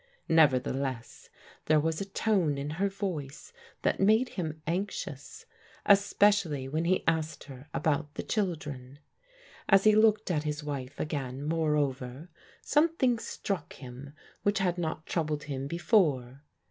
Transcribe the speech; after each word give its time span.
Nevertheless 0.29 1.29
there 1.67 1.79
was 1.79 2.01
a 2.01 2.05
tone 2.09 2.57
in 2.57 2.71
her 2.81 2.89
voice 2.89 3.53
)i3aaX. 3.83 3.99
made 3.99 4.29
him 4.29 4.59
anxiou5, 4.67 5.45
especially 5.85 6.67
when 6.67 6.85
he 6.85 7.03
asked 7.07 7.47
lier 7.47 7.67
^bout 7.75 7.83
12 7.83 7.83
PRODIGAL 7.83 7.93
DAUGHTERS 8.01 8.09
the 8.15 8.23
children. 8.23 8.99
As 9.69 9.83
he 9.83 9.93
looked 9.95 10.31
at 10.31 10.41
his 10.41 10.63
wife 10.63 10.99
again, 10.99 11.43
moreover, 11.43 12.29
something 12.63 13.19
struck 13.19 13.73
him 13.73 14.15
which 14.41 14.57
had 14.57 14.79
not 14.79 15.05
troubled 15.05 15.43
him 15.43 15.67
before. 15.67 16.41